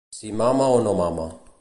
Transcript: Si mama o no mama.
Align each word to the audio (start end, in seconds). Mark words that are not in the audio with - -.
Si 0.19 0.31
mama 0.33 0.65
o 0.67 0.81
no 0.85 0.95
mama. 1.01 1.27